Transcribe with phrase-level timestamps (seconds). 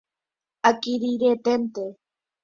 [0.69, 1.85] Akirirĩeténte